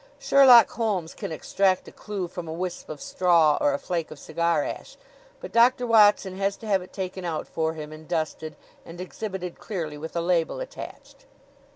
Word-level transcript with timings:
Sherlock 0.17 0.71
Holmes 0.71 1.13
can 1.13 1.31
extract 1.31 1.87
a 1.87 1.91
clew 1.91 2.27
from 2.27 2.47
a 2.47 2.51
wisp 2.53 2.89
of 2.89 2.99
straw 3.03 3.59
or 3.61 3.71
a 3.71 3.77
flake 3.77 4.09
of 4.09 4.17
cigar 4.17 4.63
ash; 4.63 4.97
but 5.39 5.51
Doctor 5.51 5.85
Watson 5.85 6.39
has 6.39 6.57
to 6.57 6.65
have 6.65 6.81
it 6.81 6.91
taken 6.91 7.23
out 7.23 7.47
for 7.47 7.75
him 7.75 7.91
and 7.91 8.07
dusted, 8.07 8.55
and 8.83 8.99
exhibited 8.99 9.59
clearly, 9.59 9.99
with 9.99 10.15
a 10.15 10.21
label 10.21 10.59
attached. 10.59 11.27